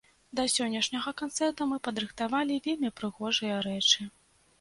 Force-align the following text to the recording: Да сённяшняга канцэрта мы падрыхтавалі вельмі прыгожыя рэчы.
Да 0.37 0.43
сённяшняга 0.53 1.11
канцэрта 1.21 1.67
мы 1.73 1.77
падрыхтавалі 1.87 2.57
вельмі 2.69 2.91
прыгожыя 3.01 3.61
рэчы. 3.67 4.09